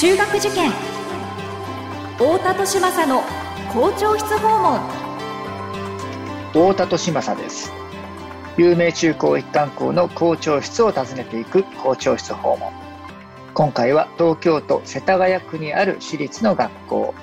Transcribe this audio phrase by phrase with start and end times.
[0.00, 0.70] 中学受験。
[2.16, 3.22] 太田利政の
[3.70, 4.80] 校長室訪問。
[6.54, 7.70] 太田利政です。
[8.56, 12.72] 有名中高一貫校の校長室を訪ねていく校長室訪問。
[13.52, 17.14] 今回は東京都世田谷区にある私立の学校。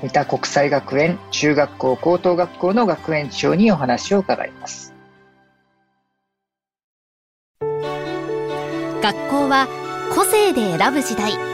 [0.00, 4.94] 三田国際学園中学校高等学校の学園長にお話を伺います。
[7.60, 9.68] 学校は
[10.14, 11.53] 個性で選ぶ時代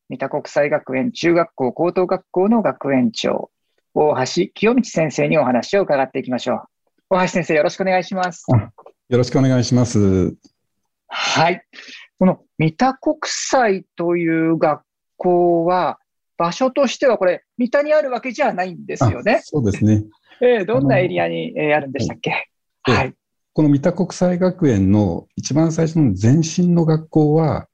[0.11, 3.49] 三田国際学園中学校高等学校の学園長
[3.93, 6.55] 大橋清道先生にお話を伺っていきましょ
[7.09, 7.15] う。
[7.15, 8.45] 大橋先生よろしくお願いします。
[8.51, 10.35] よろしくお願いします。
[11.07, 11.63] はい。
[12.19, 14.81] この三田国際という学
[15.15, 15.97] 校は
[16.37, 19.39] 場所としてはこれ三田にあるわけじゃないんですよね。
[19.45, 20.03] そうですね。
[20.41, 22.49] えー、どんなエリアに、えー、あるんでしたっけ、
[22.81, 23.13] はい、
[23.53, 27.65] この三田国際学園の一番最初の前身の学校は、うん、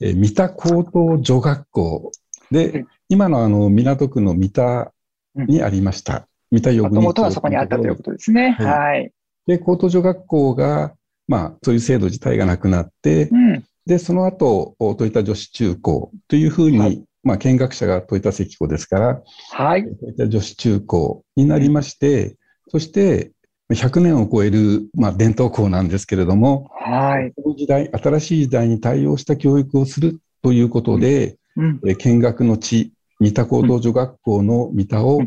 [0.00, 2.12] えー、三田高等女学校
[2.50, 4.92] で、うん、今のあの港区の三田
[5.34, 6.28] にありました。
[6.50, 8.56] うん、三田予もとはそこにあったということですね。
[8.58, 8.66] はい。
[8.66, 9.12] はい、
[9.46, 10.94] で、高等女学校が、
[11.26, 19.22] まあ、そういう制度自体がなくなって、うん、で、その後、豊田女子中高というふうに、はい、まあ、見学者が豊田関子ですから、
[19.52, 19.82] はい。
[19.82, 22.36] 豊田女子中高になりまして、
[22.68, 23.32] そして、
[23.70, 27.32] 100年を超える、まあ、伝統校なんですけれども、はい。
[27.42, 35.20] この時代、新しい時代に対応した教育をするということで、うん、え見学の地、三田高等女学校の三田を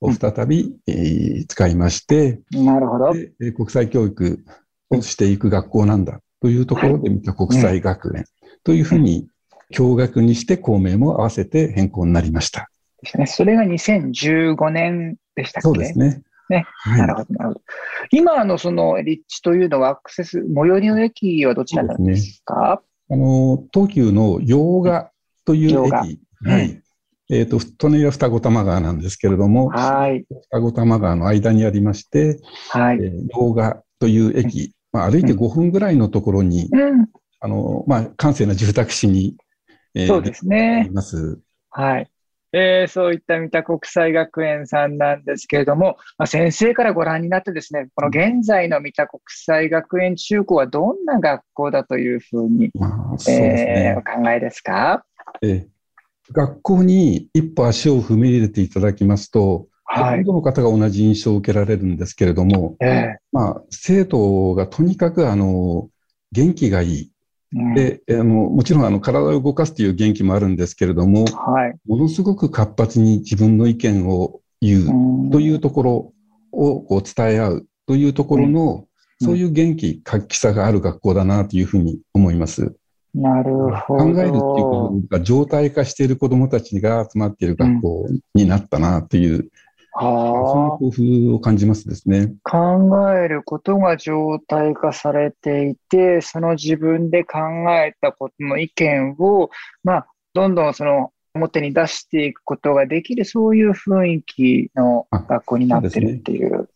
[0.00, 3.14] 再び、えー、使いまして、なるほど。
[3.54, 4.44] 国際教育
[4.90, 8.24] をしていく学校なんだというところで、三田国際学園
[8.62, 9.26] というふうに、
[9.74, 12.68] 共学にして校名も合わせて変更になりました。
[13.02, 13.26] ですね。
[13.26, 15.62] それが2015年でしたっけ？
[15.62, 16.22] そうですね。
[16.50, 16.66] ね。
[16.68, 17.60] はい、なるほど、なるほど。
[18.10, 25.10] 今のその立地というのはアクセス、最寄りの駅はどちらなんですか、ね、あの、東急の洋画
[25.44, 26.20] という駅。
[26.44, 26.82] はい。
[27.28, 30.24] えっ、ー、と、利根は双子玉川なんですけれども、はい。
[30.50, 32.40] 双子玉川の間にありまして、
[32.70, 32.98] はい。
[32.98, 37.08] えー、洋画という駅、まあ、歩いて5分ぐらいのところに、うん、
[37.40, 39.36] あの、まあ、閑静な住宅地に、
[39.94, 40.82] えー、そうですね。
[40.82, 41.40] あります。
[41.70, 42.10] はい。
[42.52, 55.04] えー、そういった三田国際学園さんなんですけれども、まあ、先生からご覧になってですね、この現在の三田国際学園中高はどんな学校だというふうに、まあね、えー、お考えですか、
[55.42, 65.88] えー、学校に一歩足を踏み入れていただきますと、はい、ほとんどの方が同じ印象を受けられるんですけれども、えー、まあ、生徒がとにかくあの
[66.32, 67.12] 元気がいい。
[67.52, 74.82] であのもちろんあの体を動かすという元気もあるんですけれども、はい、ものすごく活発に自分の意見を言
[75.28, 76.12] うというところ
[76.52, 78.86] をこう伝え合うというところの、
[79.20, 82.74] うん、そういう元気、活気さがある学校だなというふうに思います。
[83.14, 84.04] なるほど。
[84.04, 89.48] 考えるっていうことが状態化している子どもたちが集まっている学校になったなという、うん、
[89.98, 92.34] その工夫を感じますですね。
[92.42, 97.38] 考えることが状態化されていて、その自分で考
[97.70, 99.50] えたことの意見を、
[99.84, 106.68] まあ、どんどんその表に出していくことができる、そういう雰囲気の学校になってるっていう、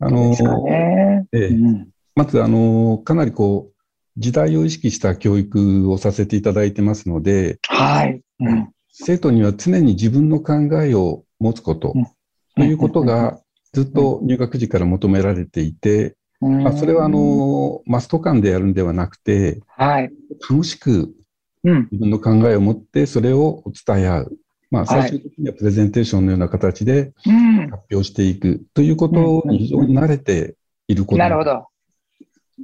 [0.00, 0.32] あの
[0.68, 3.74] ええ、うん、まず、あの、かなりこう、
[4.16, 8.20] 時代を意識した教育をさせていただいてますので、はい。
[8.40, 12.06] うん、生徒には常に自分の考えを持つこと、うん、
[12.58, 13.40] ということが
[13.72, 20.10] ずっと入学時から求められていて、まあ、それはあの、マスト感でやるんではなくて、はい、
[20.48, 21.14] 楽しく
[21.62, 24.38] 自分の考えを持ってそれを伝え合う。
[24.70, 27.14] まあ、最終的にはプレゼンテーションのような形で
[27.70, 30.56] 発表していくということに非常に慣れて
[30.88, 31.66] いることなるほど。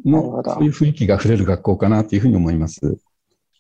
[0.04, 2.98] の、そういう雰囲気が溢れる学校かなというふうに思います。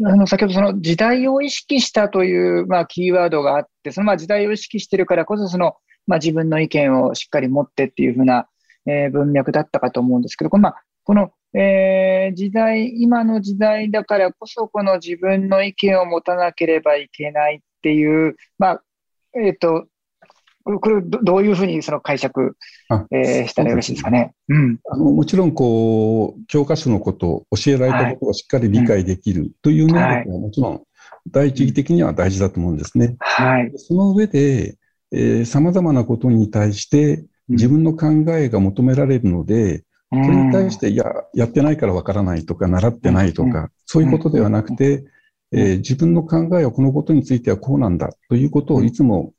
[0.04, 8.48] あの、先ほどその時代を意識したという、まあ、キーワードがあって、そのまあ時代を意識してるからこそ、その、まあ自分の意見をしっかり持ってっていうふうな、
[8.86, 18.82] えー、文脈だったかと思うんですけど、まあ、この、えー、時代、今の時代だからこそ、この自分の意見を持たなければいけないっていう、まあ、
[19.34, 19.86] えっ、ー、と、
[20.64, 22.56] これどういうふうにその解釈、
[23.10, 24.32] えー、したらよろしいですかね。
[24.48, 30.82] うん、あのもちろんこう、教科書のこと、教えられたことをしっかり理解できるという面でも、もちろん
[31.30, 33.16] 第一義的には大事だと思うんですね。
[33.18, 34.76] はい、その上で、
[35.44, 45.04] さまざまなことに対して自分の考えが求められるので、それに対して、いや、やってないからわからないとか、習ってないとか、そういうことではなくて、
[45.52, 49.32] えー、自分の考えはこのことについてはこうなんだということをいつも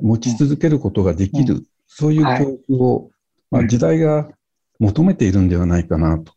[0.00, 3.10] 持ち続けることができる、そういう教育を、
[3.50, 4.28] まあ、時代が
[4.78, 6.32] 求めているんではないかなと。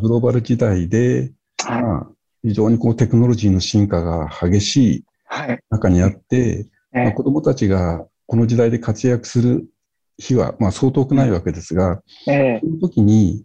[0.00, 1.32] グローバル時代で、
[1.66, 2.06] まあ、
[2.42, 5.04] 非常にこうテクノロジーの進化が激しい
[5.70, 9.66] 中にあって、まあ、子供たちがこの時代で活躍する
[10.18, 13.44] 日は、まあ、そう遠くないわけですが、えー、その時に、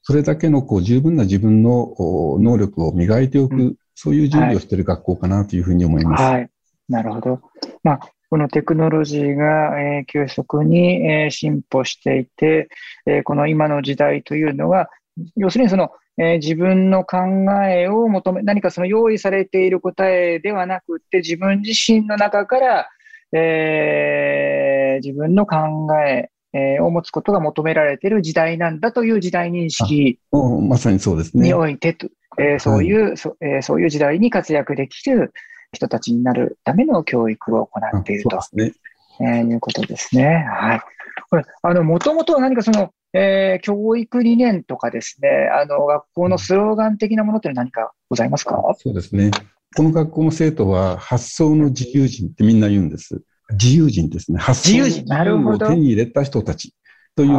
[0.00, 1.94] それだけのこう十分な自分の
[2.40, 6.22] 能力を磨いておく、うん、そういう準備をしている学校かなというふうに思います。
[6.22, 6.50] はい、
[6.88, 7.40] なるほど。
[7.82, 8.00] まあ、
[8.30, 12.70] このテクノロジーが、えー、急速に、えー、進歩していて、
[13.04, 14.88] えー、この今の時代というのは、
[15.36, 17.18] 要するにその、えー、自分の考
[17.68, 22.88] えを求め、何かその用意されている答えではなくて、自分自身の中から、
[23.32, 25.56] えー、自分の考
[26.04, 31.48] え、えー、を持つことが求められている時代なんだという時代認識まさにそうですね。
[31.48, 32.08] においてと、
[32.38, 35.32] えー、そういう、はい、そえー、そういう時代に活躍できる
[35.72, 38.72] 人たちになるための教育を行っていると、ね
[39.20, 40.44] えー、いうことですね。
[40.46, 40.80] はい。
[41.30, 48.74] これ、あの、もともと何かその、えー、教育理念とかですね、あの、学校のスローガン的なものって何かございますか？
[48.78, 49.30] そうですね。
[49.74, 53.22] この学校の生徒は発想の自由人ってみんな言うんです。
[53.52, 54.38] 自由人ですね。
[54.38, 56.74] 発想の自由を手に入れた人たち
[57.16, 57.38] という意味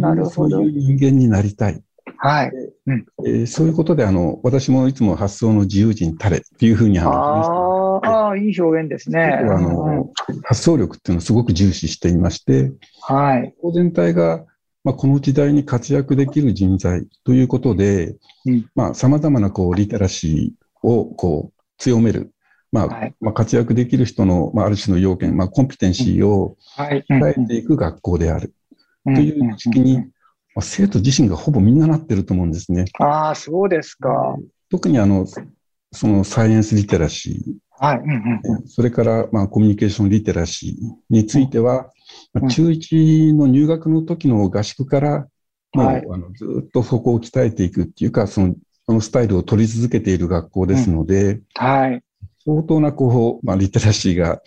[0.00, 0.30] なんですね。
[0.30, 1.82] そういう人間になりたい。
[2.16, 2.52] はい。
[2.86, 7.12] うんえー、そういうことで、あの、私もいつも発想の自由人たれっていうふうに話
[7.44, 9.22] してああ、いい表現ですね。
[9.22, 13.54] あの、うん、発想力っていうのをすごく重視していまして、はい。
[13.74, 14.44] 全体が、
[14.84, 22.32] まあ、この時代に活躍できる人材ということで、うん、まあ、様々なこう、リテラシー、をこう強める、
[22.72, 28.54] まあ、はい、まあ、活躍できる人の、まあ、ある種の要件、まあ、コンピテンシーを鍛えていく学校である、
[29.04, 30.04] という意識に、ま
[30.56, 32.86] あ、生徒自身がほぼみんななってると思うんですね。
[32.98, 34.36] ああ、そうですか。
[34.70, 35.26] 特にあの、
[35.92, 37.98] そのサイエンスリテラシー、はい。
[37.98, 41.92] うんうん、それから、まあ、コミュニケーションリテラシーについては、
[42.32, 45.28] まあ、中1の入学の時の合宿から、
[45.74, 48.54] もう、はい、あのずっとそこを鍛えていくっていうか、その
[48.88, 52.02] そのスタイルを取り続けている学校ですので、うん、はい。
[52.42, 54.40] 相当な、こう、まあ、リテラシーが、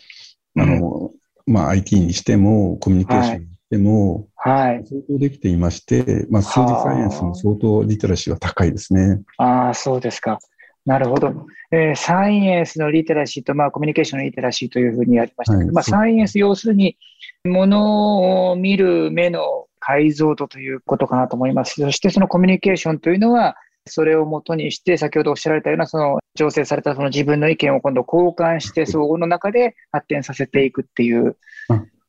[0.57, 1.11] あの、
[1.45, 4.83] うん、まあ、IT にしても、コミュニケーションにしても、はい。
[4.83, 9.21] 相当できていまして、まあ、数字サイエンスも相当リテラシーは高いですね。
[9.38, 10.39] ああ、そうですか。
[10.88, 11.45] なるほど。
[11.71, 16.97] えー、サイエンスのリテラシーと、まあ、コミュニケーションのリテラシーというふうにやりましたけど、はい、まあ、サイエンス要するに、
[17.43, 21.79] ものを見る目の解像度ということかなと思います。
[21.79, 23.55] そしてそのコミュニケーションというのは、
[23.88, 31.38] それをもとにして、先ほどおっしゃられたような、その、調整されたその自分の意見を今度交換して、総合の中で発展させていくっていう、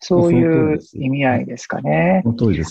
[0.05, 2.23] そういう意味合いですかね。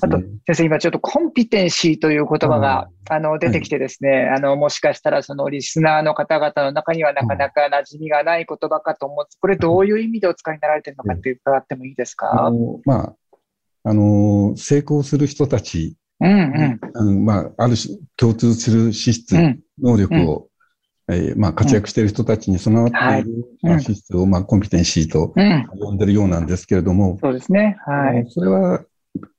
[0.03, 13.15] あと、先生、今ちょっとコンピテンシーという言葉が、あの、出てきてですね、あの、もしかしたらそのリスナーの方々の中にはなかなか馴染みがない言葉かと思って、これどういう意味でお使いになられてるのかって伺ってもいいですか、あのまあ、
[13.83, 19.35] あの、成功する人たちうんうん、まあ、ある種共通する資質、
[19.81, 20.47] 能力を、
[21.07, 25.33] うん、えー、まあ、活躍している人たちに備わっている、まあ、資質を、まあ、コンピテンシーと
[25.80, 27.78] 呼んでるようなんですけれども、そうですね。
[27.85, 28.25] はい。
[28.30, 28.83] それは、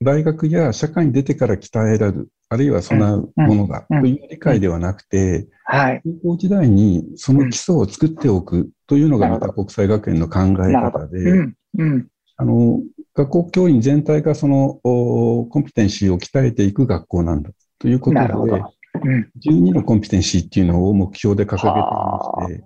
[0.02, 6.02] 大学や社会に出てから鍛えられる、あるいは備うものだという理解ではなくて、はい。
[6.22, 11.18] 高校時代にその基礎を作っておくというのがまた国際学園の考え方で、
[11.78, 12.08] うん。
[12.36, 12.80] あの、
[13.14, 18.22] 学校教員全体がそのコンピテンシーを鍛えていく学校なんだということで、
[19.02, 22.64] うん、12のコンピテンシーっていうのを目標で掲げていまして、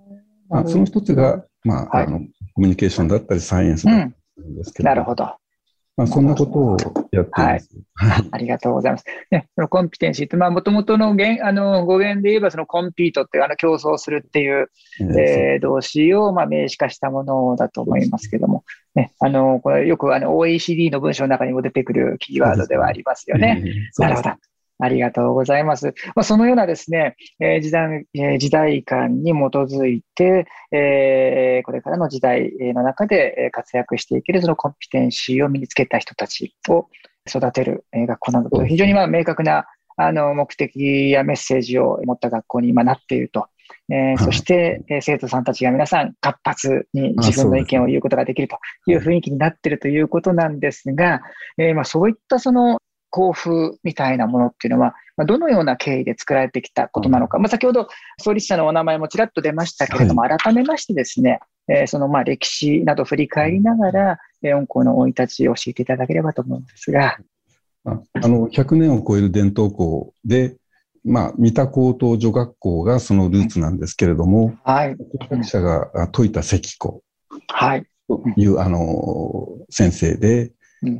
[0.48, 2.20] まあ、その一つが、まあ、はい、あの、
[2.54, 4.06] コミュニケーションだったりサイエンスだった
[4.38, 5.24] りですけど、うん、なるほど。
[5.96, 6.76] まあ、そんなことを
[7.10, 7.70] やっています。
[7.94, 8.28] はい。
[8.30, 9.06] ありがとうございます。
[9.30, 23.62] ね、そのコンピテンシーって、まあ、もともとの言あの語源で言えば、そのコンピートっていう、あの、競争するっていう、えー、動詞を、まあ、名詞化したものだと思いますけども、ね、あの、これよく、あの、OECD の文章の中にも出てくるキーワードではありますよね。
[23.98, 24.30] なるほど。
[24.78, 25.94] ありがとうございます。
[26.14, 36.88] まあ、そのようなですね、えー、時代、えー、時代感に基づいて、えー、これからの時代の中で活躍していけるそのコンピテンシーを身につけた人たちを
[37.28, 39.66] 育てる学校などと、非常にまあ明確な
[39.96, 43.46] あの目的やメッセージを持った学校に今なっていると。
[43.88, 51.20] えー、そして、えー、生徒さんたちが皆さん活発に自分の意見を言うことができるという雰囲気になっているということなんですが、
[51.58, 52.78] えー、まあそういったその
[53.10, 67.18] 校風みたいなものっていうのは、まあ、どのような経緯で作られてきたことなのか、まあ、先ほど創立者のお名前もちらっと出ましたけれども、はい、改めましてですね、えー、そのまあ歴史など振り返りながら、えー、音の生い立ちを教えていただければと思うんですが。
[67.88, 70.56] あの100年を超える伝統校で、
[71.04, 74.96] まあ、三田高等女学校がそのルーツなんですけれども、はい。
[75.30, 77.02] 学者が説いた石子。
[77.46, 77.86] はい。
[78.08, 80.52] という、あの、先生で、うん、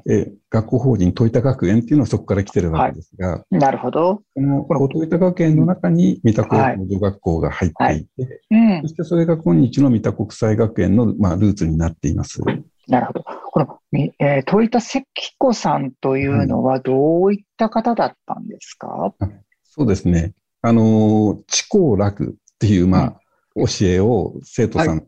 [0.09, 4.23] え学校法人戸田学園っていうのはそこから来てるわけですが、はい、なるほど。
[4.35, 12.40] この戸田学園の中に三田高等女学校が入っていて、はいうん、そしてそれが今日の三田国際学園の、まあ、ルーツになっています。
[12.88, 13.25] なるほど。
[13.50, 13.78] この、
[14.21, 15.07] えー、戸田関
[15.38, 20.33] 子さんというのはどういった方だったんですか、うん、そうですね。
[20.62, 23.21] あの、知行楽っていう、まあ、
[23.55, 25.07] 教えを生徒さん、はい、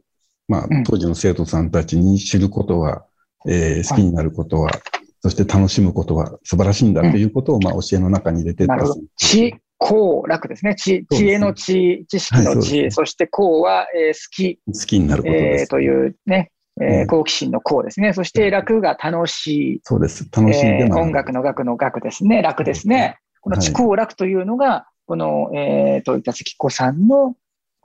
[0.49, 3.05] まあ、当時の生徒さんたちに知ることは、
[3.47, 4.80] えー、好きになることは、はい、
[5.21, 8.76] そして楽しむことは素晴らしいんだということを、まあ、教えの中に入れてた。
[9.16, 10.75] 知、幸、楽ですね。
[10.75, 14.61] 知、知恵の知、知識の知、はい、そして幸は、えー、好き。
[14.66, 15.62] 好きになることです。
[15.62, 18.12] えー、というね、えー、好奇心の幸ですね。
[18.12, 19.80] そして楽が楽しい。
[19.85, 20.28] そうです。
[20.30, 22.42] 楽しい、えー、音楽の楽の楽ですね。
[22.42, 23.18] 楽ですね。
[23.40, 27.35] この知幸楽というのが、この、えー、といった関子さんの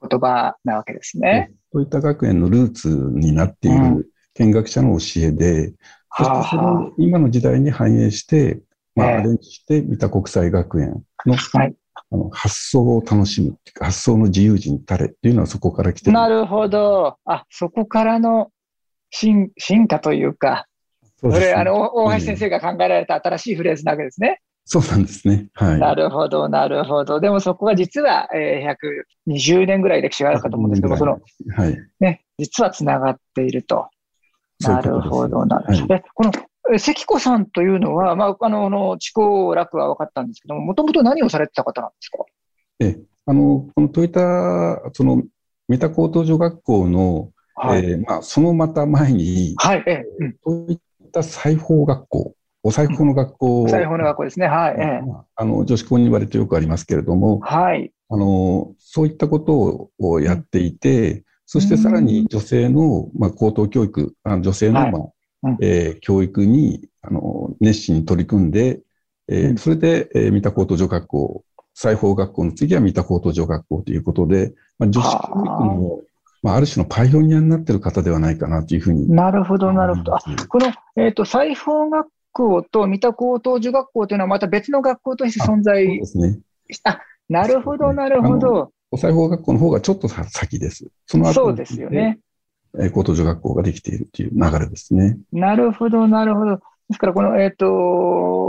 [0.10, 1.51] 言葉なわけですね。
[1.72, 5.75] そういった学園のルーツになっている見学者の教えで、うん、
[6.18, 8.62] そしてそれを今の時代に反映して、
[8.96, 11.75] まあ、アレンジして、三田国際学園の、はい、
[12.12, 16.13] あの発想を楽しむっていうか、発想の自由人たれっていうのはそこから来てる。
[16.13, 17.18] なるほど。
[17.25, 18.52] あ、そこからの
[19.10, 20.68] 進進化というか、
[21.18, 24.42] そ、ね、れ、あの、大橋先生が考えられた新しいフレーズなわけですね。
[24.66, 25.48] そうなんですね。
[25.54, 25.80] はい。
[25.80, 27.20] なるほど、なるほど。
[27.20, 29.04] でもそこは実は、えー、
[29.36, 31.20] 120年ぐらい歴史があるかと思うんですけど、その、
[31.56, 31.78] はい。
[32.00, 33.90] ね、実はつながっていると。
[34.70, 36.00] なるほど、なるほど。
[36.13, 36.32] この、
[36.79, 42.17] 関子さんというのは、まあ、あの、の、地高楽は分かったんですけども、もともと何をされてた方なんですか？
[42.79, 45.22] え、あの、このトヨタ、その、
[45.67, 50.05] 三田高等女学校の、はい、えー、まあ、そのまた前に、はい、ええ、
[50.46, 50.79] うん、いっ
[51.12, 53.63] た裁縫学校お裁縫の学校。
[53.63, 54.48] お裁縫の学校ですね。
[54.48, 54.75] はい。
[54.79, 55.01] え
[55.36, 57.91] あの、女子校に言われてよくありますけれども、はい。
[58.10, 68.82] あの、そういったことをやっていて、そしてさらに女性の、まあ、高等教育、あ女性の、まあ、はい、えー、教育に、あの、熱心に取り組んで、
[69.28, 76.02] えー、それで、えー、三田高等女学校、裁縫学校の次は三田高等女学校ということで、まあ、女子教育の
[76.44, 79.10] まあ、ある種のパイオニアになっている方ではないかなというふうに。
[79.10, 80.18] なるほど、なるほど。
[80.50, 86.40] この、えっ、ー、と、裁縫学校と三田高等女学校というのはまた別の学校として存在そうですね。
[86.84, 88.72] あ、なるほど、なるほど。
[88.94, 90.86] お裁縫学校の方がちょっと先です。
[91.08, 92.20] その後そうですよね。
[92.94, 95.18] 高等女学校ができているという流れですね。
[95.32, 96.58] なるほど、なるほど。
[96.58, 96.62] で
[96.94, 97.66] すから、この、えっ、ー、と、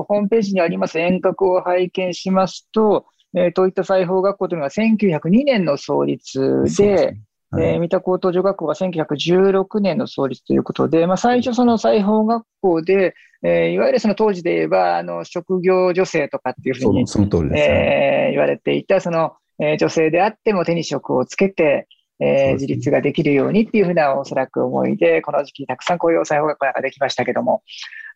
[0.02, 7.16] ホームページにあります遠隔を拝見しますと、えー、といった裁縫学校というのは1902年の創立で、
[7.58, 21.88] えー、三田高等女学校が1916年の創立ということで、まあ、最初その裁縫学校で、えー、いわゆるその当時で言えば、あの、職業女性とかっていうふうに、その通りです、えー、言われていた、その、えー、女性であっても手に職をつけて、
[22.20, 27.62] えー、自立ができるようにっていうふうなおそらく思いで、この時期たくさんこういう裁縫学校ができましたけども、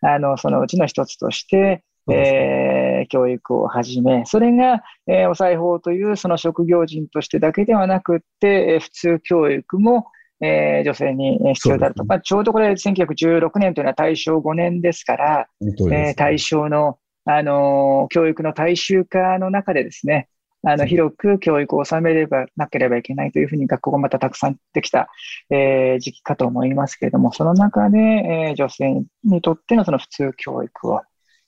[0.01, 10.07] あの、そのうちの一つとして、えー、教育を始め、それが、えー、お裁縫というその職業人としてだけではなくって、えー、普通教育も、
[10.41, 12.05] えー、女性に必要であると。
[12.05, 20.29] ね、まあ、ちょうどこれ1916年というのは大正5年ですから、ね、えー、大正の、あのー、教育の大衆化の中でですね、
[20.65, 25.09] あの、広く教育を収めればなければいけないというふうに学校がまたたくさんできた、
[25.51, 31.01] えー、時期かと思いますけれども、その中で、えー、女性にとってのその普通教育を、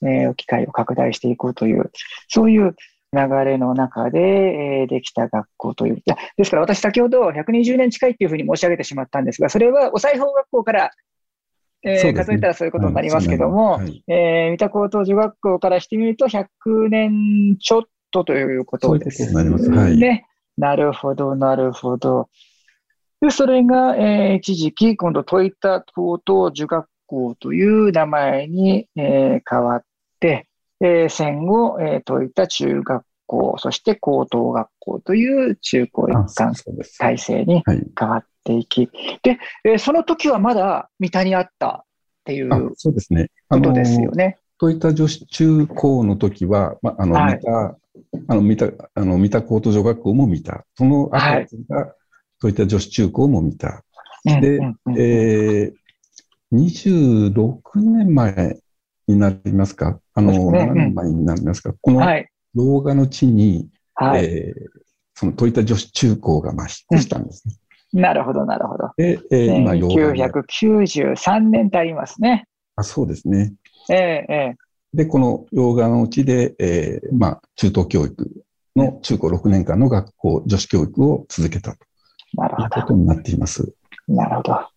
[0.02, 1.90] えー、機会を拡大していこうという、
[2.28, 2.76] そういう
[3.12, 6.02] 流れの中で、えー、できた学校という。
[6.36, 10.90] ですから私先ほど120年近いっていうふうに申し上げてしまったんですが、それはお裁縫学校から、
[11.82, 16.44] えー、ね、数えたらそういうことになりますけども、はい、えー、三田高等女学校からしてみると100
[16.88, 19.32] 年ちょっとということですね。
[19.32, 19.70] なります。
[19.70, 20.26] はい。
[20.56, 22.28] なるほど、なるほど。
[23.20, 29.84] で、それが、えー、一時期、今度、戸田高等女学校という名前に、えー、変わっ、
[30.80, 36.54] えー、戦後、えー、といった中学校、そして高等学校という中高一貫
[36.98, 37.62] 体制に
[37.98, 38.88] 変わっていき、
[39.22, 41.86] で、えー、その時はまだ三田にあったっ
[42.24, 43.28] ていうそうですね。
[43.48, 44.38] ことですよね。
[44.58, 47.76] といった女子中高の時は、まあ、あの、はい、三田、
[48.28, 50.64] あの、三田、あの、三田高等女学校も見た。
[50.74, 51.46] その後が、はい、
[52.38, 53.84] そういった女子中高も見た。
[54.24, 55.74] で、うんうんうん、えー、
[56.52, 58.58] 26年前
[59.06, 60.00] になりますか？
[60.14, 62.00] あの、ね、7年前になりますか、この
[62.54, 64.80] 動画の地に、はい、えー、
[65.14, 67.54] その鳥田女子中高がまあ引っ越したんですね。
[67.94, 68.90] うん、なるほど、なるほど。
[68.96, 72.44] で、えー、今、1993年とありますね。
[72.76, 73.52] あそうですね。
[73.90, 78.30] ええー、えー、で、この洋画のうちで、えー、まあ、中等教育
[78.76, 81.78] の中高6年間の学校、女子教育を続けたと。
[82.32, 83.72] いうことになっています。
[84.06, 84.68] なるほど。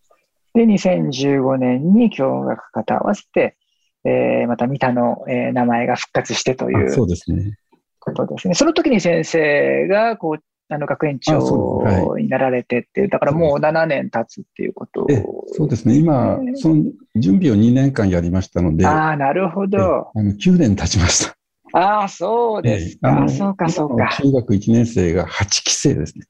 [0.53, 3.57] で、2015年に共学科と合わせて、
[4.05, 7.57] えー、また三田の、えー、名前が復活してというそうですね。
[7.99, 8.53] ことですね。
[8.53, 15.07] その時に先生がこうあの学園長になられてっていう、だからもう7年経つっていうこと
[15.47, 16.83] そうですね、今、その
[17.15, 20.11] 準備を2年間やりましたので、ああ、なるほど。
[20.15, 21.35] あの9年経ちました。
[21.73, 23.27] ああ、そうですか。
[23.29, 24.17] そうか、そうか。
[24.21, 26.25] 中学1年生が8期生ですね。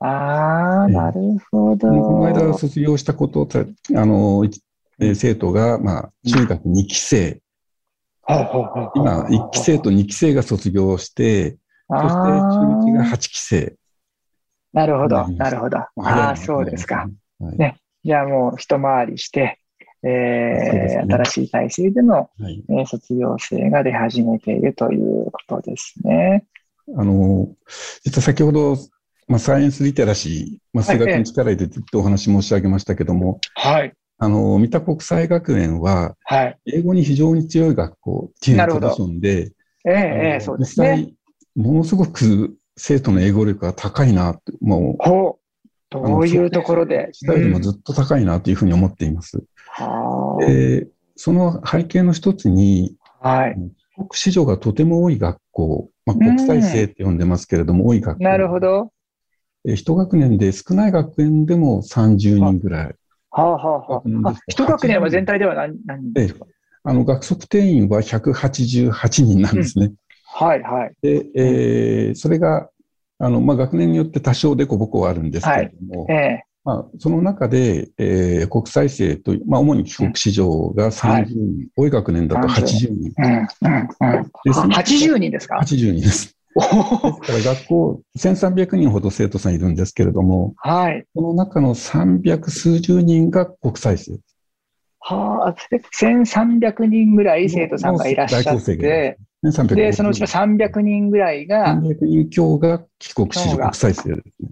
[0.00, 1.20] ああ、なる
[1.50, 1.88] ほど。
[1.88, 3.48] この間卒業したことを、
[3.94, 4.44] あの、
[5.14, 7.40] 生徒が、まあ、中学2期生。
[8.94, 11.56] 今、1期生と2期生が卒業して、
[11.90, 13.74] そして中1が8期生。
[14.72, 15.78] なるほど、なるほど。
[15.78, 15.90] あ
[16.30, 17.08] あ、そうですか。
[17.40, 17.76] ね。
[18.04, 19.58] じゃあもう一回りして、
[20.02, 26.46] えー、新しい体制での、はい、えー、卒業生が出始めているということですね。
[26.96, 27.48] あの、
[28.04, 28.76] 実は先ほど、
[29.28, 33.92] まあ、サイエンスリテラシー、まあ、数学に力入れてってお話申し上げましたけども、はい。
[34.18, 36.58] あの、三田国際学園は、はい。
[36.66, 39.52] 英語に非常に強い学校っていうポジションで、
[39.86, 40.96] ええ、ええ、そうですね。
[40.96, 41.14] 実際、
[41.56, 45.40] ものすごく生徒の英語力が高いなもう、ほう。
[45.90, 47.10] どういうところで？
[47.12, 49.42] 下よりもずっと高いなというふうに思っています。
[50.46, 53.56] で、その背景の一つに、はい。
[53.96, 58.24] 国市場がとても多い学校、まあ、国際生って呼んでますけれども、多い学校。
[58.24, 58.92] なるほど。
[59.64, 62.94] 一学年で少ない学園でも30人ぐらい。
[63.32, 64.34] はあはあはあ。
[64.46, 66.46] 一学年は全体では何何ですか？
[66.84, 69.92] あの、学則定員は188人なんですね。
[70.40, 70.94] うん、はいはい。
[71.02, 72.68] で、えー、それが、
[73.18, 83.12] あの、まあ、学年によって多少デコボコはあるんですけれども、はいえー、まあ、その中で、えー、国際生とまあ、主に帰国子女が30人、うん、多い学年だと80人。
[83.16, 83.88] うんうん
[84.46, 86.36] うん、80人ですか ?80 人です。
[86.54, 91.06] ですから学校1300人ほど生徒さんいるんですけれども、はい。
[91.14, 94.18] この中の300数十人が国際生。
[94.98, 95.54] はあ、
[95.98, 104.48] 1300人ぐらい生徒さんがいらっしゃって、で、そのうちの300人ぐらいが、300人強が帰国子女国際生ですね。
[104.48, 104.50] っ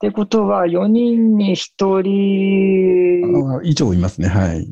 [0.00, 4.66] てことは、4人に1人以上いますね、はい。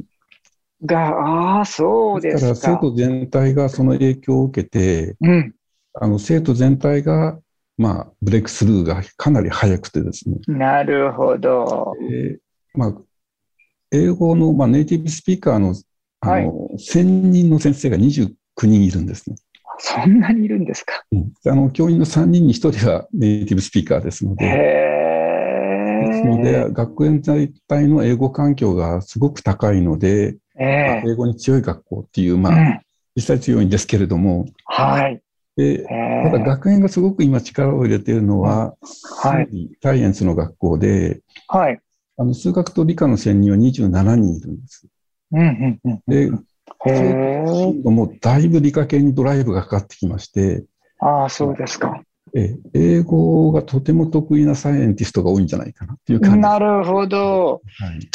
[0.84, 2.54] が、ああ、そうですか。
[2.54, 5.54] だから生徒全体がその影響を受けて、うん、
[5.94, 7.38] あの生徒全体が、
[7.76, 10.36] まあ、ブレイクスルーがかなり早くてですね。
[10.48, 11.94] なるほど。
[12.10, 12.38] えー、
[12.72, 12.94] まあ、
[13.92, 15.74] 英語の、まあ、ネイティブスピーカーの
[16.20, 18.34] あの、はい、1000人の先生が29
[18.66, 19.36] 人いるんですね。
[19.78, 24.90] そんなにいるんですか、うん、あの教員の3人に1人がネイティブスピーカーですので。
[26.00, 32.80] ですので、学園全体の英語環境がすごく高いので、えー、英語に強い学校っていう、まあ、うん、
[33.16, 35.20] 実際強いんですけれども、はい。
[35.56, 35.84] で、
[36.24, 38.74] ただ学園がすごく今力を入れているのは、
[39.22, 39.70] はい。
[39.82, 41.80] サイエンスの学校で、はい。
[42.16, 44.86] あの、数学と理科の専任は27人いるんです。
[45.32, 46.02] うんうんうん。
[46.06, 46.30] で、
[47.84, 50.64] もうだいぶ理科系にドライブがかかってきまして、
[50.98, 52.02] ああ、そうですか。
[52.34, 57.60] え英語がとても得意なサイエンティストが多いんじゃないかなっていう感じなるほど。
[57.78, 58.08] はい、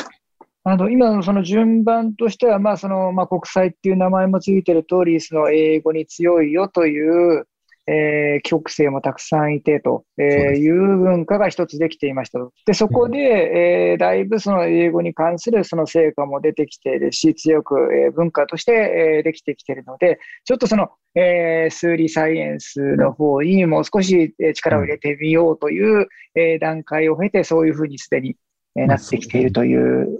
[0.63, 7.47] あの今のその順番としては、まあそのまあ、国際っていう名前もついてる通り、その英語に強いよという、
[7.87, 18.71] えー、曲生もたくさんいてと、えー、いう文化が一つできていましたで、そこで、えー、だいぶその英語に関するその成果も出てきているし、強く、えー、文化として、
[19.17, 28.35] えー、できてきているので、ちょっとその、えー、数理サイエンスの方にもう少し力を入れてみようという、えー、段階を経て、そういうふうにすでに、
[28.75, 30.19] えー、なってきているという。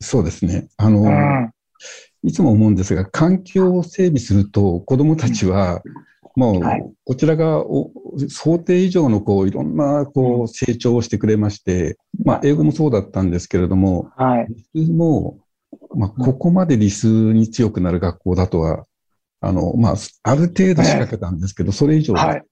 [0.00, 0.68] そうですね。
[0.78, 1.52] あの、うん、
[2.24, 5.82] いつも思うんですが、環境を整備すると子供たちは、
[6.36, 6.62] もう、
[7.04, 7.64] こちらが
[8.28, 15.38] 想定以上のこういろんなこう成長をしてくれまして、まあ、英語もそうだったんですけれども、はい、理数も、
[15.94, 18.84] まあ、ここまで理数に強くなる学校だとは、
[19.40, 22.42] あの、まあ、ある程度仕掛けたんですけど、それ以上、はい。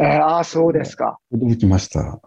[0.00, 1.18] えー、ああ、そうですか。
[1.32, 2.20] 驚きました。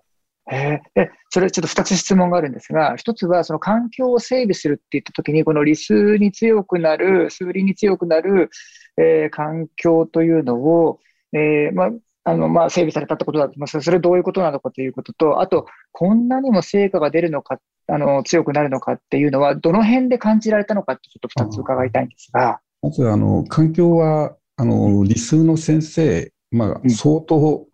[0.50, 8.50] えー、それちょっと2つ質問があるんですが、1つはその環境を整備するって言ったときに、この理数に強くなる、数理に強くなる、
[8.98, 11.00] えー、環境というのを、
[11.34, 11.90] えー、まあ、
[12.24, 22.60] あの、まあ、整備されたってことだと思いますが、それどういうことなのかということと、あと、こんなにも成果が出るのか、あの、強くなるのかっていうのは、どの辺で感じられたのかってちょっと2つ伺いたいんですが。
[22.82, 27.66] まず、あの、環境は、あの、理数の先生、まあ、相当、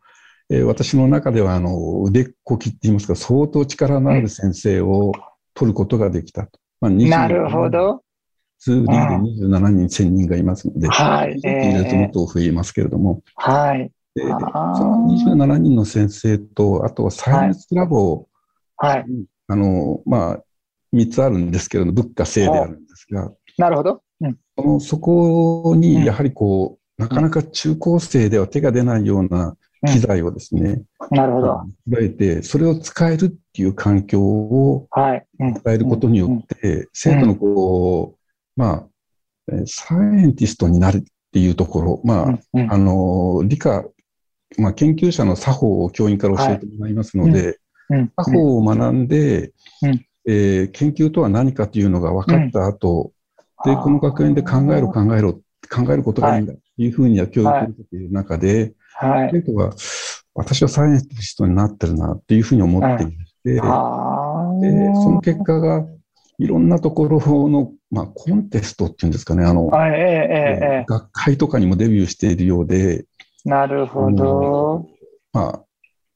[0.51, 5.13] えー、私の中では、あの、腕っこきって言いますか、相当力のある先生を
[5.55, 6.59] 取ることができたと。
[6.79, 8.03] まあ、なるほど。
[8.63, 11.37] ツーリーで27人、1000人がいますので、はい。
[11.37, 13.91] 入れるともっと増えますけれども、はい。
[14.15, 18.25] でその27人の先生と、あとはサイエンスラボ、
[18.77, 19.05] はい。
[19.49, 20.43] あの、まあ、
[20.93, 24.01] 3つあるんですけれども、物価制であるんですが、なるほど。
[24.21, 31.61] うん、そのそこに、やはりこう、なかなか中高生では手が出ないような機材をですね、うん、なるほど。
[31.99, 35.25] えて、それを使えるっていう環境を与
[35.67, 38.22] えることによって、生徒のこう、
[38.55, 38.87] ま
[39.49, 42.39] あ、サイエンティストになるっていうところ、まあ、
[42.69, 43.85] あの、理科、
[44.57, 47.59] まあ、研究者の作法を教員から教えてもらいますので、
[48.15, 49.51] 作法を学んで、
[50.25, 53.11] えー、研究とは何かというのが分かった後、
[53.65, 55.33] で、この学園で考えろ考えろ、
[55.69, 59.73] 考えることがいいんだというふうには教育を受けている中で、はい、生徒が、
[60.35, 65.85] 私はサイエンティストになってるなっていうふうに思っていて、で、その結果が、
[66.39, 73.05] いろんなところの、まあ、コンテストっていうんですかね、あの、えええ、学会とかにもデビューしているようで、
[73.45, 74.87] なるほど。
[75.31, 75.63] まあ、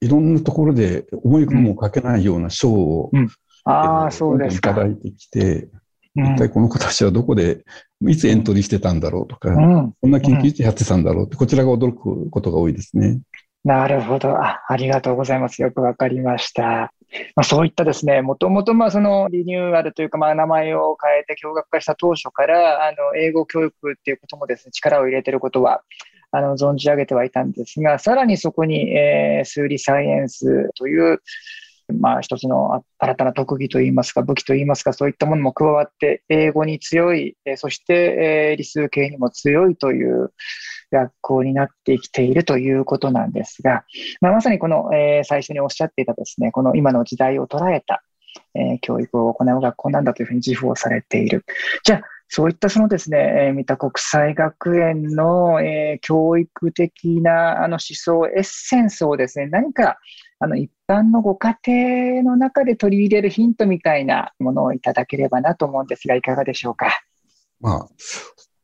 [0.01, 3.29] いろんなところで思いもかけないような賞を、うん、
[3.65, 4.71] ああ、そうですか。
[4.71, 5.69] いただいてきて、
[6.15, 7.63] 一体この子たちはどこで、
[8.01, 13.19] いつエントリーしてたんだろうとか、うん、こんな研究室やってたんだろうって、こちらが驚くことが多いですね。
[13.63, 14.63] なるほどあ。
[14.67, 15.61] ありがとうございます。
[15.61, 16.93] よくわかりました。
[17.35, 25.81] まあ、そういったですね、もともとまあそのリニューアルというか、ま名前を変えて共学化した当初から、あの英語教育っていうこともですね、力を入れてることは、
[26.31, 31.21] あの存じ上げてはいたんですが、さらにそこに、えー、数理サイエンスという、
[31.93, 40.33] まあ、一つの新たな特技といいますか、武器といいますか、そういったものも加わって、英語に強い、そして、理数系にも強いという
[40.91, 43.83] 学校になってきているということなんですが、
[44.21, 48.03] まあ、まさにこの、え最初におっしゃっていたですね、この今の時代を捉えた、
[48.53, 51.45] え教育を行う学校なんだというふうに自負をされている。
[51.83, 59.97] じゃあ、そういったそのですね、えー、三田国際学園の、えー、教育的なあの思想、エッセンスをですね、何か
[60.39, 67.01] あの一般のご家庭の中で取り入れるヒントみたいなものをいただければなと思うんですが、いかがでしょうか？
[67.59, 67.87] まあ、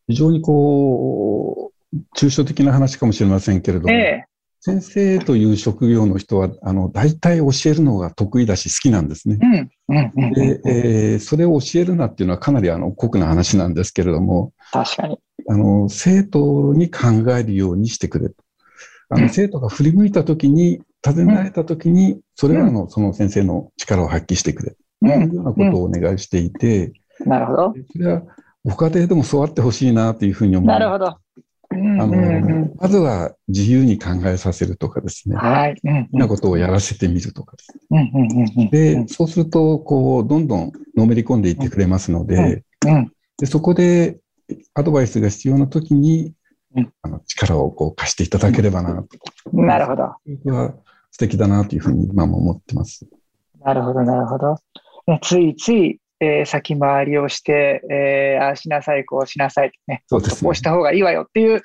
[0.08, 4.26] 非常にこう、抽象的な話かもしれませんけれども、え
[4.66, 9.70] 先生という職業の人は、あの、大体教えるのが得意だし好きなんですね。
[10.34, 15.20] で、えー、それを教えるなっていうのはかなりあの、酷な話なんですけれども、確かに。
[15.50, 18.36] あの、生徒に考えるようにしてくれと。
[19.10, 24.78] あの、生徒が振り向いたときに、尋ねられたときに、それらの、その先生の力を発揮してくれ。
[25.02, 26.94] というようなことをお願いしていて、
[27.26, 27.74] なるほど。
[27.92, 28.22] それは、
[28.64, 30.68] ご家庭でもそうあってほしいなというふうに思う。
[30.68, 31.18] なるほど。
[31.74, 35.36] あの、まずは自由に考えさせるとかですね。
[35.36, 35.76] はい。
[35.76, 38.70] 好きなことをやらせてみるとかですね。
[38.72, 42.64] で、そうすると、こう、どんどんのめり込んでいってくれますので、
[43.38, 44.20] でそこで
[44.74, 46.34] アドバイスが必要なときに、
[47.04, 49.08] あの力をこう貸していただければなと。
[49.54, 50.16] なるほど。
[50.44, 50.74] それは
[51.12, 53.06] 素敵だなというふうに今も思ってます。
[53.64, 54.58] なるほど、なるほど。
[55.22, 61.62] ついついえー、先回りをして、えー、ああしなさい、こうしなさい、ね、そうです、ね、こうした方がいいわよっていう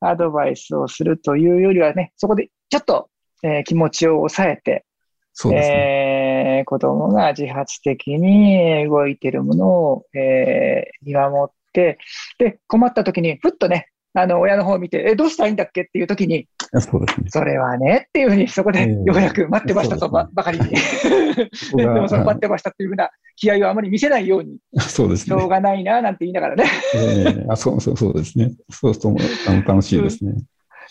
[0.00, 3.08] アドバイスをするというよりはね、そこでちょっと、
[3.42, 4.84] えー、気持ちを抑えて、
[5.32, 11.98] そうですね、えー、子供が自発的に動いているものを、えー、見守って、
[12.38, 16.46] で、困った時に、ふっとね、あの、親の方を見て、え、どうしたらいいんだっけっていう時に、
[16.80, 17.26] そうですね。
[17.28, 20.66] それはね、っていうふうに、そこでようやく待ってましたとば,、ばかりに。
[21.76, 25.36] でもその待ってましたっていうふうな気合をあまり見せないように、そうですね。
[25.38, 26.64] しょうがないな、なんて言いながらね。
[26.94, 28.52] えー、あそうそうそうですね。
[28.70, 29.08] そうと
[29.48, 30.34] あの楽しいですね。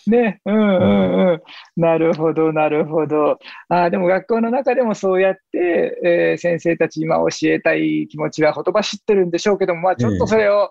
[0.06, 1.42] ね、うんうんうん。
[1.80, 3.38] なるほど、なるほど。
[3.68, 10.70] あでも学校の中でもそうやって、えー、先生たち今教えたい気持ちはほとばしってるんでしょうけども、まあ、ちょっとそれをね、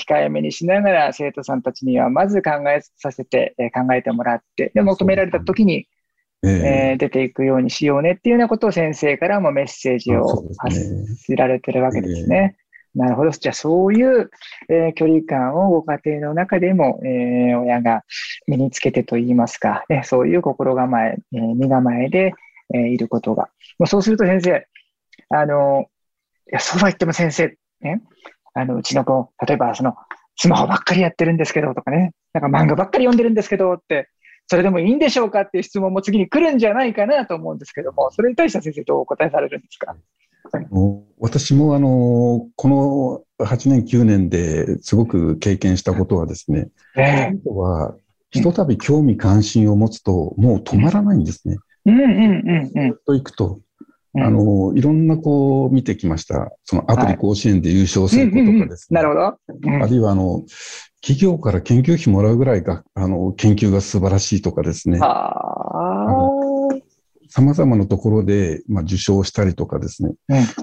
[0.00, 5.86] 控えめにしながら生徒さんたちにはまず考えさせて、えー、考えてもらって、で、求められた時に、
[6.42, 10.26] えー、出ていくようにしようねっていうようなことを先生からもメッセージを
[10.58, 12.56] 発せられてるわけですね。
[12.94, 13.30] なるほど。
[13.30, 14.30] じゃあ、そういう、
[14.68, 18.02] えー、距離感をご家庭の中でも、えー、親が
[18.48, 22.34] 身につけてといいますか、ね、そういう心構え、えー、身構えで、
[22.74, 23.48] えー、いることが。
[23.78, 24.66] まあ、そうすると先生、
[25.28, 25.86] あの、
[26.50, 28.02] いや、そうは言っても先生、ね、
[28.54, 29.94] あの、うちの子、例えばその、
[30.36, 34.08] スマホばっかりやってるんですけどとかね、なんか漫画ばっかり読んでるんですけどって、
[34.46, 39.94] それでもいいんでしょうかっていう質問も次に来るんじゃないかなと思うんですけども、それに対しては先生どうお答えされるんですか？
[41.18, 47.94] 私もあの、この8年、9年ですごく経験したことはですね、えー、は、
[48.30, 51.56] ひとたび興味関心を持つと、もう止まらないんですね。
[51.84, 52.96] うんうんうんうん。
[53.06, 53.60] と行くと、
[54.16, 56.50] あの、いろんなこう見てきました。
[56.64, 58.96] そのアプリ甲子園で優勝することとかですね。
[58.96, 59.26] なるほど。
[59.84, 60.44] あるいはあの、
[61.00, 64.98] 企業から研究費もらうぐらいが、あの、研究が素晴らしいとかですね。
[67.32, 70.10] さまざまなところで、まあ、受賞したりとかですね。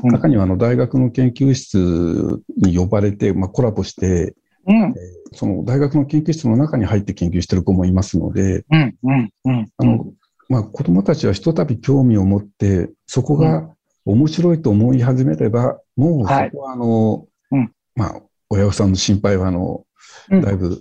[0.03, 4.35] うん、中にはあの大学の研究室に呼ばれて、まあ、コラボして、
[4.67, 4.93] うん、えー、
[5.33, 10.07] その大学の研究室の中に入って研究してる子もいますので、うんうんうん、あの
[10.49, 13.69] まあ、子供たちはひとたび興味を持って、そこが
[14.05, 19.85] 面白いと思い始めれば、もうそこはあの、はい、まあ、親御さんの心配はあの、
[20.29, 20.79] だいぶ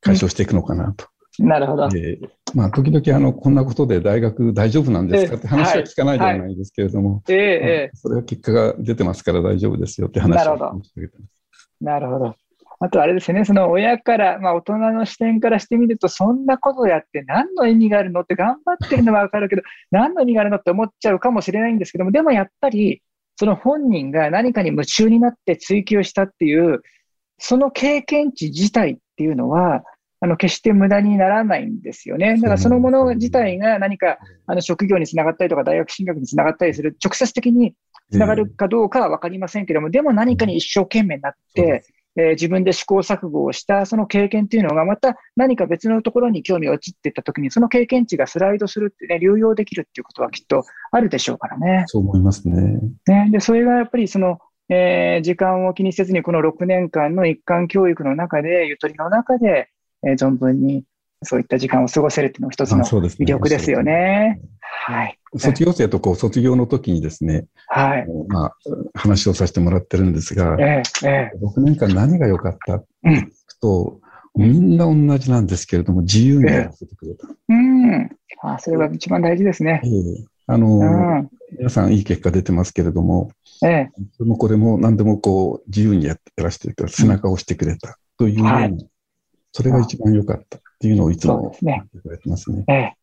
[0.00, 1.06] 解消していくのかなと。
[1.38, 1.88] なるほど。
[1.96, 11.42] えー、まあ、時々、あの、こんなことで大学大丈夫なんですかって話は聞かないではないですけれども、えー、えー、それは結果が出てますから大丈夫ですよって話をしてあげてます。
[11.80, 12.36] なるほど。
[12.84, 23.00] あとあれですね、その親から、まあ、大人の視点からしてみると、そんなことやって何の意味があるのって頑張ってるのはわかるけど、何の意味があるのって思っちゃうかもしれないんですけども、でもやっぱり、
[23.36, 26.82] その本人が何かに夢中になって追求したっていう、
[27.38, 29.84] その経験値自体っていうのは、
[30.20, 32.34] あの、決して無駄にならないんですよね。
[32.34, 37.76] だからそのもの自体が何か、あの、職業につながったりとか、大学進学につながったりする、直接的に
[38.10, 41.84] つながるかどうかはわかりませんけども、でも何かに一生懸命になって、
[42.16, 51.84] えー、自分で試行錯誤をしたその経験っていうのが、また何か別のところに興味が移っていったときに、その経験値がスライドするってね、流用できるっていうことはきっとあるでしょうからね。
[51.86, 52.80] そう思いますね。
[53.06, 59.70] ねで、それがやっぱりその、えー、時間を気にせずに、この6年間の一貫教育の中で、ゆとりの中で、
[60.06, 60.84] えー、存分に
[61.22, 64.40] そういった時間を過ごせるっていうのも一つの魅力ですよね。
[64.60, 65.18] はい。
[65.36, 68.06] 卒業生とこう卒業の時にですね、はい。
[68.28, 68.56] まあ、
[68.94, 72.82] 話をさせてもらってるんですが、ええええ、6年間何が良かった？
[73.60, 74.00] と、
[74.34, 77.28] うん、みんな同じなんですけれども、自由にやらせてくれた。
[77.48, 78.10] うん。
[78.42, 79.80] あそれが一番大事ですね。
[79.84, 83.30] ええあの、うん、皆さんいい結果出てますけれども、
[83.64, 88.88] ええ、それもこれも何でもこう自由にやらせてくれた、背中を押してくれたというような、はい、
[89.52, 92.64] それが一番良かったっていうのをいつも言ってくれてますね。
[92.66, 92.94] ええ。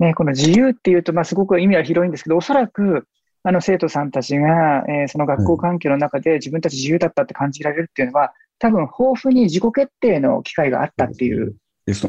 [0.00, 3.06] ね、この自由っていうと、まあ、すごく意味は広いんですけど、おそらく、
[3.44, 11.54] あの生徒さんたちが、えー、その学校環境の中で自分たち自由だったって感じられるっていうのは、多分豊富に自己決定の機会があったっていう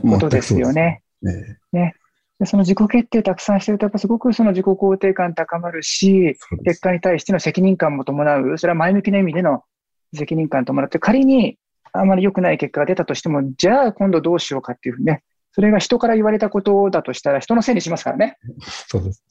[0.10, 1.04] ことですよね。
[1.22, 1.58] ね。
[1.72, 1.94] ね。
[2.40, 9.64] でその自己決定たくさんしてると、やっぱすごくその自己肯定感高まるし、結果に対しての責任感も伴う、それは前向きな意味での
[10.16, 11.58] 責任感伴って、仮に
[11.94, 18.38] あまり良くない結果が出たとしても、じゃあ今度どうしようかっていうね、それが人から言われたことだとしたら、人のせいにしますからね。
[18.88, 19.24] そうです。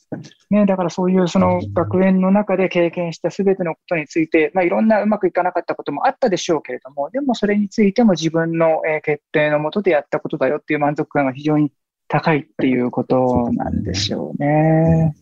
[0.51, 11.73] ね、だからそういうその学園の中で経験したすべてのことについて、まあ、いろんなうまくいかなかったこともあったでしょうけれども、でもそれについても自分の決定のもとでやったことだよっていう満足感が非常に
[12.09, 15.17] 高いっていうことなんでしょうね。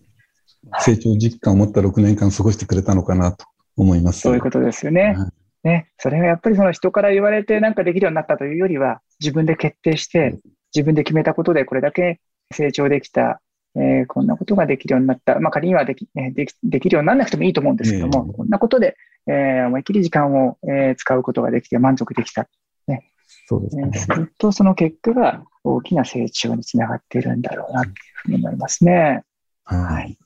[0.81, 4.20] 成長実感を持った6年間過ごしてくれたのかなと思います。
[4.20, 5.14] そういうことですよね。
[5.16, 5.29] はい
[5.62, 10.38] ね、それがやっぱりその人から言われてなんかできるようになったというよりは、自分で決定して、
[10.75, 12.20] 自分で決めたことでこれだけ
[12.53, 13.40] 成長できた、
[13.77, 15.38] えー、こんなことができるようになった。
[15.40, 18.96] まあ仮にはできできできるようにならなくてもいいと思うんですけども、こんなことで、
[19.27, 22.49] えー、思いっきり時間を、えー、使うことができて満足できた。
[22.87, 23.12] ね。
[23.46, 23.90] そうですね。
[23.92, 29.23] するとその結果が大きな成長につながっているんだろうなというふうに思いますね。
[29.64, 30.16] はい。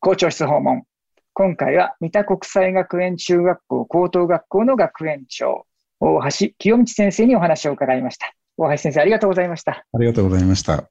[0.00, 0.84] 校長室訪問。
[1.38, 5.66] 今回は三田国際学園中学校高等学校の学園長、
[6.00, 8.34] 大橋清道先生にお話を伺いました。
[8.56, 9.84] 大橋先生、ありがとうございました。
[9.92, 10.90] ありがとうございました。